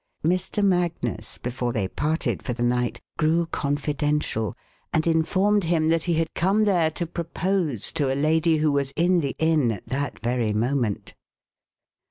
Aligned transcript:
Mr. 0.25 0.63
Magnus, 0.63 1.37
before 1.37 1.71
they 1.73 1.87
parted 1.87 2.41
for 2.41 2.53
the 2.53 2.63
night, 2.63 2.99
grew 3.19 3.45
confidential 3.45 4.57
and 4.91 5.05
informed 5.05 5.65
him 5.65 5.89
that 5.89 6.05
he 6.05 6.15
had 6.15 6.33
come 6.33 6.65
there 6.65 6.89
to 6.89 7.05
propose 7.05 7.91
to 7.91 8.11
a 8.11 8.17
lady 8.19 8.57
who 8.57 8.71
was 8.71 8.89
in 8.95 9.19
the 9.19 9.35
inn 9.37 9.71
at 9.71 9.85
that 9.89 10.17
very 10.19 10.53
moment. 10.53 11.13